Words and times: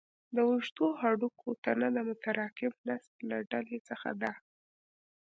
د 0.35 0.37
اوږدو 0.47 0.87
هډوکو 1.01 1.47
تنه 1.63 1.87
د 1.95 1.97
متراکم 2.07 2.73
نسج 2.87 3.15
له 3.29 3.37
ډلې 3.51 3.79
څخه 3.89 4.09
ده. 4.21 4.31